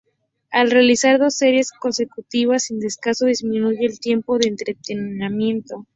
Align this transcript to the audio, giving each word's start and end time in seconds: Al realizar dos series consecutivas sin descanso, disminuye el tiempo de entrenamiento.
Al 0.49 0.71
realizar 0.71 1.19
dos 1.19 1.35
series 1.35 1.71
consecutivas 1.71 2.63
sin 2.63 2.79
descanso, 2.79 3.27
disminuye 3.27 3.85
el 3.85 3.99
tiempo 3.99 4.39
de 4.39 4.47
entrenamiento. 4.47 5.85